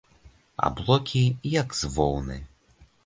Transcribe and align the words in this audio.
Аблокі, 0.69 1.21
як 1.59 1.77
з 1.81 1.93
воўны. 1.97 2.39